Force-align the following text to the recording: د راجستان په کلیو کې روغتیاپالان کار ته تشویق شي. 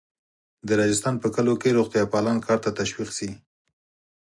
د 0.67 0.69
راجستان 0.79 1.15
په 1.23 1.27
کلیو 1.35 1.59
کې 1.61 1.75
روغتیاپالان 1.77 2.37
کار 2.47 2.57
ته 2.63 2.69
تشویق 2.79 3.09
شي. 3.17 3.29